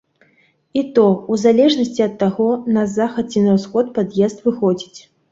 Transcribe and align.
І 0.79 0.81
то, 0.95 1.01
у 1.33 1.35
залежнасці 1.41 2.01
ад 2.05 2.15
таго, 2.23 2.47
на 2.77 2.85
захад 2.93 3.25
ці 3.35 3.43
на 3.49 3.53
ўсход 3.57 3.91
пад'езд 3.99 4.41
выходзіць. 4.47 4.99